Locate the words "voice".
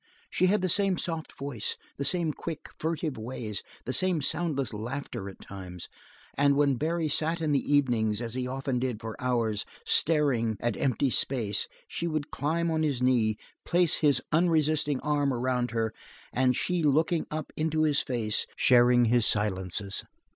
1.37-1.77